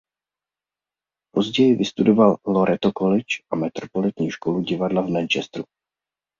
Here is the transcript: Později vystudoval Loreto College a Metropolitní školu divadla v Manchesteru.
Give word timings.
Později 1.31 1.75
vystudoval 1.75 2.37
Loreto 2.47 2.91
College 2.97 3.43
a 3.51 3.55
Metropolitní 3.55 4.29
školu 4.31 4.61
divadla 4.61 5.01
v 5.01 5.09
Manchesteru. 5.09 5.63